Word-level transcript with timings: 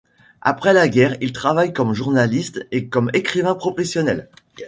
Après 0.41 0.73
la 0.73 0.87
guerre, 0.87 1.15
il 1.21 1.31
travaille 1.31 1.73
comme 1.73 1.93
journaliste 1.93 2.65
et 2.71 2.87
comme 2.89 3.11
écrivain 3.13 3.53
professionnel. 3.53 4.27